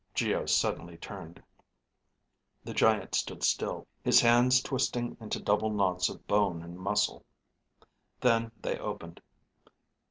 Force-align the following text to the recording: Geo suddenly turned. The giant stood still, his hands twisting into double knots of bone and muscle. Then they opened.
Geo 0.15 0.47
suddenly 0.47 0.97
turned. 0.97 1.43
The 2.63 2.73
giant 2.73 3.13
stood 3.13 3.43
still, 3.43 3.85
his 4.03 4.19
hands 4.19 4.59
twisting 4.59 5.15
into 5.19 5.39
double 5.39 5.69
knots 5.69 6.09
of 6.09 6.25
bone 6.25 6.63
and 6.63 6.75
muscle. 6.75 7.23
Then 8.19 8.51
they 8.63 8.79
opened. 8.79 9.21